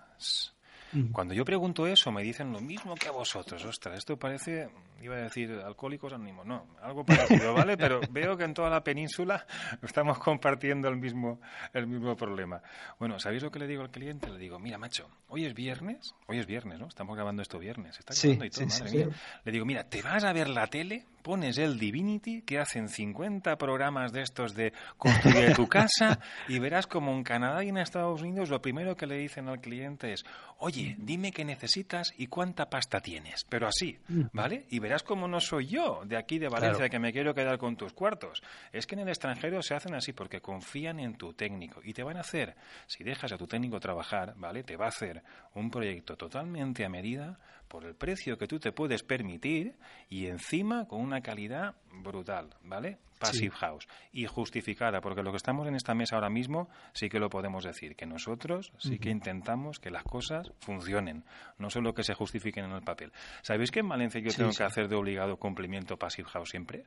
[1.12, 3.64] Cuando yo pregunto eso, me dicen lo mismo que a vosotros.
[3.64, 4.68] Ostras, esto parece,
[5.00, 6.44] iba a decir, alcohólicos anónimos.
[6.44, 7.76] No, algo parecido, ¿vale?
[7.76, 9.46] Pero veo que en toda la península
[9.82, 11.40] estamos compartiendo el mismo,
[11.72, 12.62] el mismo problema.
[12.98, 14.28] Bueno, ¿sabéis lo que le digo al cliente?
[14.28, 16.88] Le digo, mira, macho, hoy es viernes, hoy es viernes, ¿no?
[16.88, 17.98] Estamos grabando esto viernes.
[17.98, 19.08] Está grabando y todo, madre mía.
[19.44, 21.06] Le digo, mira, ¿te vas a ver la tele?
[21.22, 26.86] Pones el Divinity, que hacen 50 programas de estos de construir tu casa, y verás
[26.86, 30.24] como en Canadá y en Estados Unidos lo primero que le dicen al cliente es,
[30.58, 34.22] oye, dime qué necesitas y cuánta pasta tienes, pero así, mm.
[34.32, 34.66] ¿vale?
[34.70, 37.76] Y verás como no soy yo de aquí de Valencia que me quiero quedar con
[37.76, 38.42] tus cuartos.
[38.72, 42.02] Es que en el extranjero se hacen así porque confían en tu técnico y te
[42.02, 42.56] van a hacer,
[42.86, 44.62] si dejas a tu técnico trabajar, ¿vale?
[44.64, 45.22] Te va a hacer
[45.54, 47.38] un proyecto totalmente a medida
[47.72, 49.78] por el precio que tú te puedes permitir
[50.10, 52.98] y encima con una calidad brutal, ¿vale?
[53.18, 57.18] Passive House y justificada, porque lo que estamos en esta mesa ahora mismo sí que
[57.18, 61.24] lo podemos decir, que nosotros sí que intentamos que las cosas funcionen,
[61.56, 63.10] no solo que se justifiquen en el papel.
[63.40, 66.84] ¿Sabéis que en Valencia yo tengo que hacer de obligado cumplimiento Passive House siempre?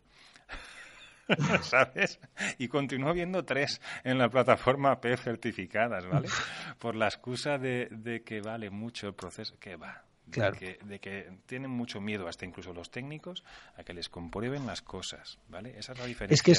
[1.63, 2.19] ¿Sabes?
[2.59, 6.27] Y continúo viendo tres en la plataforma P certificadas, ¿vale?
[6.77, 11.71] Por la excusa de, de que vale mucho el proceso, que va, de, que, tienen
[11.71, 13.43] mucho miedo, hasta incluso los técnicos,
[13.77, 15.75] a que les comprueben las cosas, ¿vale?
[15.77, 16.33] Esa es la diferencia.
[16.33, 16.51] Es que,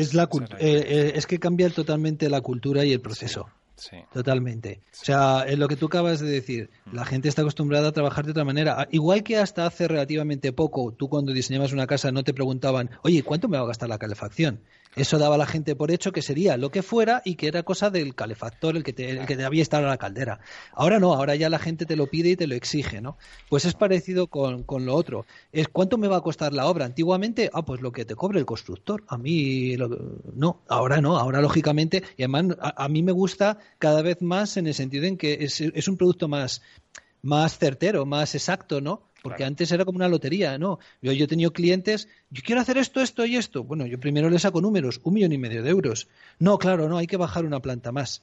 [0.00, 3.48] es, la, eh, eh, es que cambia totalmente la cultura y el proceso.
[3.76, 3.96] Sí.
[4.12, 4.82] Totalmente.
[4.92, 7.06] O sea, en lo que tú acabas de decir, la mm.
[7.06, 8.86] gente está acostumbrada a trabajar de otra manera.
[8.92, 13.24] Igual que hasta hace relativamente poco, tú cuando diseñabas una casa no te preguntaban, oye,
[13.24, 14.60] ¿cuánto me va a gastar la calefacción?
[14.96, 17.62] Eso daba a la gente por hecho que sería lo que fuera y que era
[17.62, 20.40] cosa del calefactor, el que te, el que debía estar a la caldera.
[20.72, 23.16] Ahora no, ahora ya la gente te lo pide y te lo exige, ¿no?
[23.48, 25.26] Pues es parecido con, con lo otro.
[25.52, 26.84] Es cuánto me va a costar la obra.
[26.84, 29.04] Antiguamente, ah, pues lo que te cobre el constructor.
[29.08, 29.76] A mí,
[30.34, 34.66] no, ahora no, ahora lógicamente, y además a, mí me gusta cada vez más en
[34.66, 36.62] el sentido en que es, es un producto más,
[37.22, 39.02] más certero, más exacto, ¿no?
[39.24, 40.78] Porque antes era como una lotería, ¿no?
[41.00, 43.64] Yo, yo he tenido clientes, yo quiero hacer esto, esto y esto.
[43.64, 46.08] Bueno, yo primero le saco números, un millón y medio de euros.
[46.38, 48.22] No, claro, no, hay que bajar una planta más.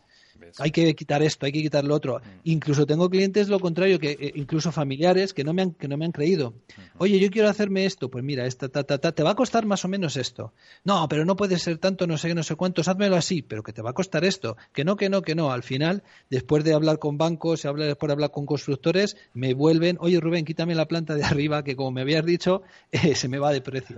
[0.59, 2.19] Hay que quitar esto, hay que quitar lo otro.
[2.19, 2.39] Mm.
[2.43, 5.97] Incluso tengo clientes lo contrario, que eh, incluso familiares que no me han, que no
[5.97, 6.53] me han creído.
[6.97, 9.65] Oye, yo quiero hacerme esto, pues mira, esta, ta, ta, ta, te va a costar
[9.65, 10.53] más o menos esto.
[10.83, 13.73] No, pero no puede ser tanto, no sé, no sé cuántos, házmelo así, pero que
[13.73, 14.57] te va a costar esto.
[14.73, 15.51] Que no, que no, que no.
[15.51, 20.19] Al final, después de hablar con bancos, después de hablar con constructores, me vuelven, oye
[20.19, 23.51] Rubén, quítame la planta de arriba, que como me habías dicho, eh, se me va
[23.51, 23.97] de precio.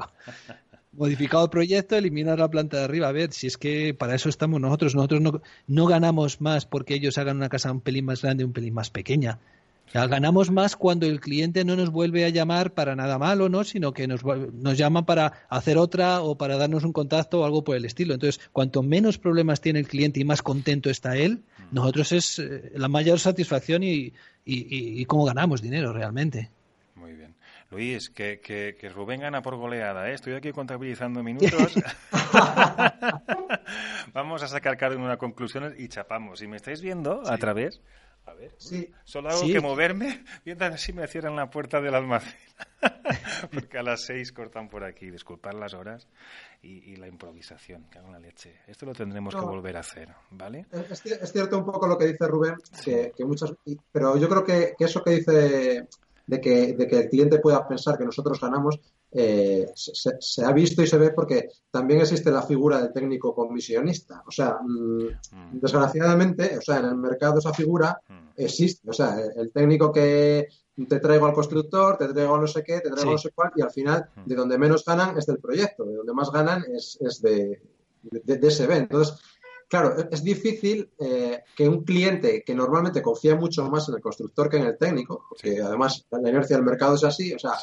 [0.93, 3.07] Modificado el proyecto, eliminar la planta de arriba.
[3.07, 4.95] A ver, si es que para eso estamos nosotros.
[4.95, 8.53] Nosotros no, no ganamos más porque ellos hagan una casa un pelín más grande, un
[8.53, 9.39] pelín más pequeña.
[9.93, 13.63] ganamos más cuando el cliente no nos vuelve a llamar para nada malo, ¿no?
[13.63, 17.63] Sino que nos, nos llama para hacer otra o para darnos un contacto o algo
[17.63, 18.13] por el estilo.
[18.13, 22.71] Entonces, cuanto menos problemas tiene el cliente y más contento está él, nosotros es eh,
[22.75, 24.13] la mayor satisfacción y,
[24.45, 26.49] y, y, cómo ganamos dinero realmente.
[27.73, 30.13] Luis, que, que, que Rubén gana por goleada, ¿eh?
[30.13, 31.73] Estoy aquí contabilizando minutos.
[34.13, 36.39] Vamos a sacar cada una conclusiones y chapamos.
[36.39, 37.81] Si me estáis viendo a través...
[38.25, 38.89] A ver, sí.
[39.03, 42.39] solo hago que moverme mientras así me cierran la puerta del almacén.
[43.53, 45.11] Porque a las seis cortan por aquí.
[45.11, 46.07] Disculpad las horas
[46.61, 48.61] y, la improvisación, que hago la leche.
[48.65, 50.67] Esto lo tendremos que volver a hacer, ¿vale?
[50.71, 52.55] Es, cierto un poco lo que dice Rubén,
[52.85, 53.53] que, que muchas,
[53.91, 55.87] pero yo creo que, que, eso que dice
[56.25, 58.79] de que, de que el cliente pueda pensar que nosotros ganamos,
[59.15, 64.23] eh, se, ha visto y se ve porque también existe la figura del técnico comisionista.
[64.25, 65.59] O sea, mm, mm.
[65.59, 68.29] desgraciadamente, o sea, en el mercado esa figura mm.
[68.37, 68.89] existe.
[68.89, 70.47] O sea, el técnico que
[70.87, 73.31] te traigo al constructor, te traigo a no sé qué, te traigo a no sé
[73.35, 76.63] cuál, y al final, de donde menos ganan es del proyecto, de donde más ganan
[76.73, 77.61] es, de,
[78.01, 78.97] de, ese evento.
[78.97, 79.19] Entonces,
[79.69, 84.49] claro, es difícil eh, que un cliente que normalmente confía mucho más en el constructor
[84.49, 87.53] que en el técnico, porque además la inercia del mercado es así, o sea,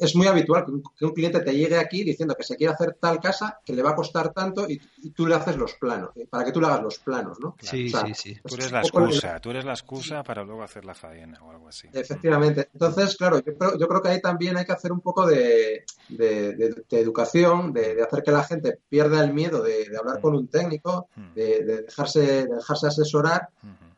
[0.00, 0.64] es muy habitual
[0.96, 3.82] que un, cliente te llegue aquí diciendo que se quiere hacer tal casa que le
[3.82, 4.80] va a costar tanto y,
[5.14, 7.56] tú le haces los planos, eh, para que tú le hagas los planos, ¿no?
[7.60, 8.38] Sí, sí, sí.
[8.44, 11.68] Tú eres la excusa, tú eres la excusa para luego hacer la faena o algo
[11.68, 11.88] así.
[11.92, 12.68] Efectivamente.
[12.72, 15.84] Entonces, claro, yo creo, yo creo que ahí también hay que hacer un poco de,
[16.08, 20.22] de, educación, de, hacer que la gente pierda el miedo de, hablar mm.
[20.22, 21.34] con un técnico, mm.
[21.34, 23.48] de, dejarse, dejarse asesorar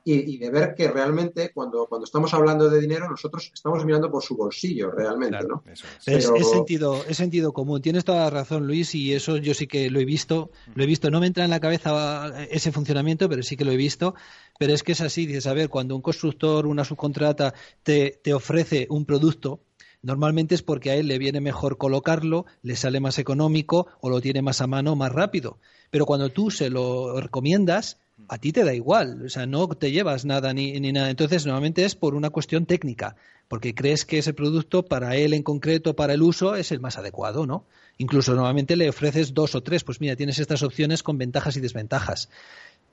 [0.04, 4.22] y, de ver que realmente cuando, cuando estamos hablando de dinero nosotros estamos mirando por
[4.22, 5.62] su bolsillo realmente, ¿no?
[6.06, 6.24] es.
[6.24, 7.80] sentido, es sentido común.
[7.80, 10.50] Tienes toda la razón, Luis, y eso yo sí que lo he visto.
[10.74, 11.10] Lo he visto.
[11.10, 14.14] No me entra en la cabeza ese funcionamiento, pero sí que lo he visto.
[14.58, 15.26] Pero es que es así.
[15.26, 19.60] Dices, a ver, cuando un constructor, una subcontrata te, te ofrece un producto,
[20.02, 24.20] normalmente es porque a él le viene mejor colocarlo, le sale más económico o lo
[24.20, 25.58] tiene más a mano más rápido.
[25.90, 27.98] Pero cuando tú se lo recomiendas,
[28.29, 31.11] a ti te da igual, o sea, no te llevas nada ni, ni, nada.
[31.11, 33.16] Entonces, normalmente es por una cuestión técnica,
[33.48, 36.98] porque crees que ese producto para él en concreto, para el uso, es el más
[36.98, 37.66] adecuado, ¿no?
[37.98, 41.61] Incluso normalmente le ofreces dos o tres, pues mira, tienes estas opciones con ventajas y
[41.61, 42.29] desventajas.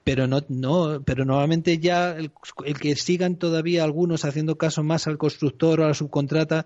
[0.04, 2.32] Pero no, no, pero normalmente ya el,
[2.80, 6.66] que sigan todavía algunos haciendo caso más al constructor o a la subcontrata,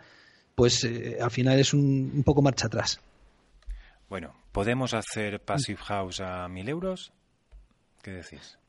[0.55, 2.99] pues eh, al final es un, un poco marcha atrás.
[4.09, 7.11] Bueno, ¿podemos hacer Passive House a mil euros?
[8.03, 8.59] ¿Qué decís?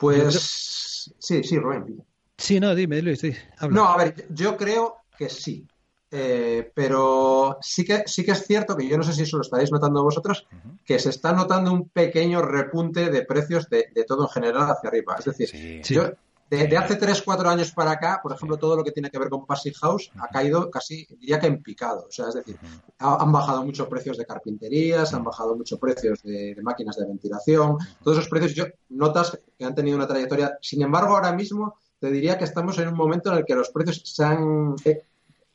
[0.00, 2.02] Pues sí, sí, Rubén.
[2.36, 3.32] Sí, no, dime, Luis, sí,
[3.70, 5.66] No, a ver, yo creo que sí.
[6.10, 9.42] Eh, pero sí que, sí que es cierto que yo no sé si eso lo
[9.42, 10.46] estaréis notando vosotros,
[10.86, 15.16] que se está notando un pequeño repunte de precios de, todo en general hacia arriba.
[15.18, 16.12] Es decir, yo
[16.50, 19.28] de, hace 3, 4 años para acá, por ejemplo, todo lo que tiene que ver
[19.28, 22.06] con Passive House ha caído casi, diría que en picado.
[22.08, 22.56] O sea, es decir,
[22.98, 27.76] han bajado muchos precios de carpinterías, han bajado muchos precios de, máquinas de ventilación.
[28.02, 30.58] Todos esos precios, yo notas que han tenido una trayectoria.
[30.62, 33.68] Sin embargo, ahora mismo te diría que estamos en un momento en el que los
[33.68, 35.02] precios se han, eh,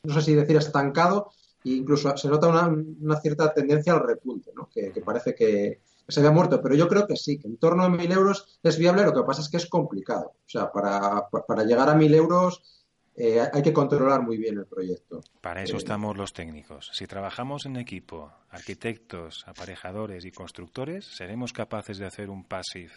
[0.03, 1.31] no sé si decir estancado,
[1.65, 4.69] e incluso se nota una, cierta tendencia al repunte, ¿no?
[4.69, 7.89] que parece que, se había muerto, pero yo creo que sí, que en torno a
[7.89, 10.33] mil euros es viable, lo que pasa es que es complicado.
[10.45, 12.61] O sea, para, para llegar a mil euros
[13.15, 15.21] eh, hay que controlar muy bien el proyecto.
[15.41, 16.89] Para eso eh, estamos los técnicos.
[16.93, 22.91] Si trabajamos en equipo, arquitectos, aparejadores y constructores, seremos capaces de hacer un passive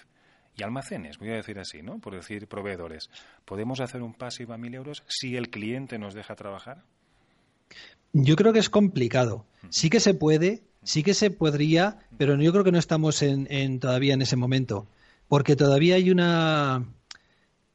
[0.57, 1.99] y almacenes, voy a decir así, ¿no?
[1.99, 3.11] Por decir proveedores.
[3.45, 6.83] ¿Podemos hacer un passive a mil euros si el cliente nos deja trabajar?
[8.15, 9.45] Yo creo que es complicado.
[9.69, 13.81] Sí que se puede, sí que se podría, pero yo creo que no estamos en,
[13.81, 14.87] todavía en ese momento,
[15.29, 16.87] porque todavía hay una...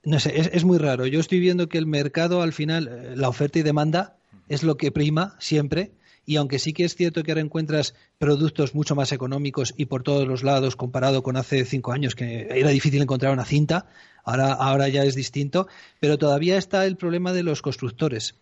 [0.03, 1.05] No sé, es, muy raro.
[1.05, 4.15] Yo estoy viendo que el mercado, al final, eh, la oferta y demanda
[4.49, 5.91] es lo que prima siempre,
[6.25, 10.01] y aunque sí que es cierto que ahora encuentras productos mucho más económicos y por
[10.01, 13.87] todos los lados comparado con hace cinco años que era difícil encontrar una cinta,
[14.23, 15.67] ahora, ahora ya es distinto,
[15.99, 18.35] pero todavía está el problema de los constructores.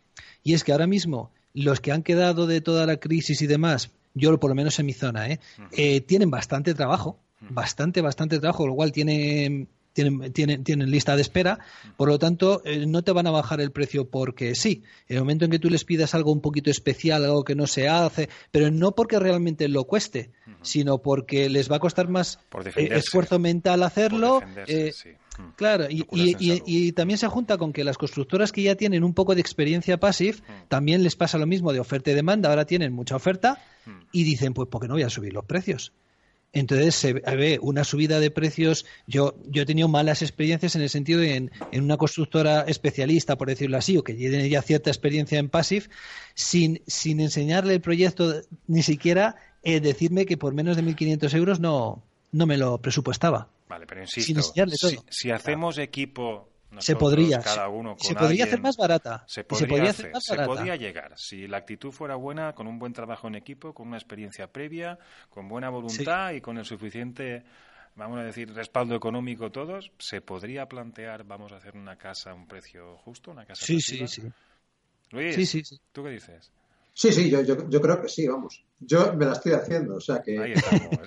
[0.44, 3.92] Y es que ahora mismo los que han quedado de toda la crisis y demás,
[4.14, 5.40] yo por lo menos en mi zona, ¿eh?
[5.72, 9.70] eh tienen bastante trabajo, bastante, bastante trabajo, lo cual tienen,
[10.04, 11.60] tienen, tienen, tienen lista de espera,
[11.98, 14.84] por lo tanto, eh, no te van a bajar el precio porque sí.
[15.08, 17.68] En el momento en que tú les pidas algo un poquito especial, algo que no
[17.68, 20.32] se hace, pero no porque realmente lo cueste,
[20.62, 22.40] sino porque les va a costar más
[22.76, 24.42] eh, esfuerzo mental hacerlo.
[24.42, 25.52] Mm.
[25.56, 29.42] Claro, y, también se junta con que las constructoras que ya tienen un poco de
[29.42, 30.68] experiencia passive, mm.
[30.68, 33.92] también les pasa lo mismo de oferta y demanda, ahora tienen mucha oferta mm.
[34.12, 35.94] y dicen, pues, ¿por qué no voy a subir los precios?
[36.52, 38.86] Entonces se ve una subida de precios.
[39.06, 43.50] Yo, yo he tenido malas experiencias en el sentido de en, una constructora especialista, por
[43.50, 45.86] decirlo así, o que tiene ya cierta experiencia en Passive,
[46.34, 51.60] sin, sin enseñarle el proyecto, ni siquiera eh, decirme que por menos de 1.500 euros
[51.60, 53.50] no, no me lo presupuestaba.
[53.68, 54.42] Vale, pero insisto,
[55.10, 60.12] si, hacemos equipo se podría cada uno se podría hacer más barata se podría, hacer,
[60.20, 61.14] se podría llegar.
[61.18, 65.00] Si la actitud fuera buena con un buen trabajo en equipo con una experiencia previa
[65.30, 67.44] con buena voluntad y con el suficiente
[67.96, 72.34] vamos a decir respaldo económico todos se podría plantear vamos a hacer una casa a
[72.34, 74.24] un precio justo una casa sí sí sí.
[75.12, 75.80] Luis sí, sí, sí.
[75.92, 76.52] tú qué dices
[77.00, 78.62] Sí, sí, yo, yo, yo, creo que sí, vamos.
[78.78, 80.38] Yo me la estoy haciendo, o sea que.
[80.38, 81.00] Ahí estamos.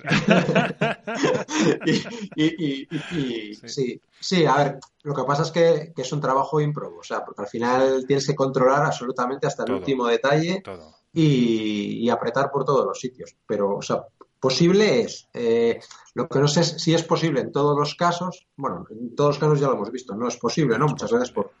[2.35, 4.01] y, y, sí.
[4.19, 4.43] sí.
[4.43, 7.43] a ver, lo que pasa es que, que, es un trabajo improbo, o sea, porque
[7.43, 10.61] al final tienes que controlar absolutamente hasta el último detalle.
[10.63, 10.95] Todo.
[11.13, 13.35] y, apretar por todos los sitios.
[13.45, 14.03] Pero, o sea,
[14.39, 15.29] posible es.
[15.31, 15.79] Eh,
[16.15, 18.47] lo que no sé es si es posible en todos los casos.
[18.55, 20.87] Bueno, en todos los casos ya lo hemos visto, no es posible, ¿no?
[20.87, 21.51] Muchas veces por,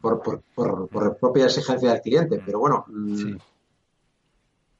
[0.00, 2.42] por, por, por, propia exigencia del cliente.
[2.42, 3.36] Pero bueno, mm,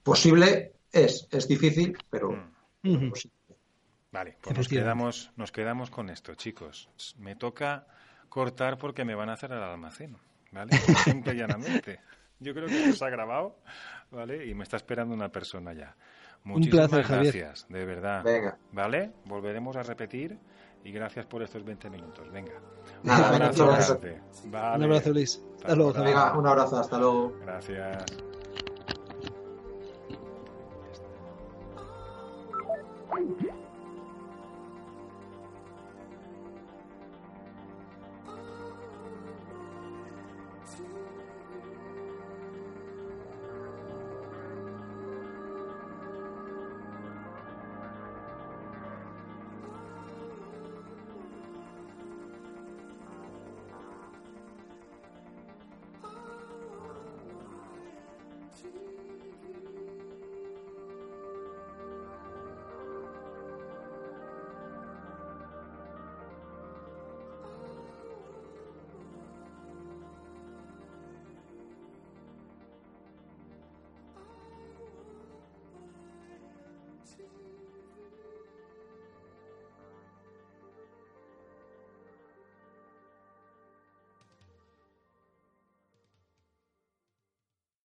[0.03, 1.29] posible es.
[1.31, 2.31] Es difícil, pero
[2.83, 3.35] posible.
[4.13, 6.91] Vale, pues nos quedamos, nos quedamos con esto, chicos.
[7.19, 7.87] Me toca
[8.29, 10.17] cortar porque me van a hacer el almacén,
[10.51, 10.73] ¿vale?
[11.05, 12.01] Simple y llanamente.
[12.39, 13.57] Yo creo que se ha grabado,
[14.11, 14.47] ¿vale?
[14.47, 15.97] Y me está esperando una persona ya.
[16.45, 18.23] Muchísimas gracias, de verdad.
[18.25, 18.59] Venga.
[18.73, 19.13] ¿Vale?
[19.25, 20.39] Volveremos a repetir
[20.85, 22.31] y gracias por estos 20 minutos.
[22.31, 22.55] Venga.
[23.05, 23.71] un abrazo.
[24.45, 25.41] Un abrazo, Luis.
[25.57, 27.39] Hasta luego, Venga, un abrazo, hasta luego.
[27.41, 28.05] Gracias.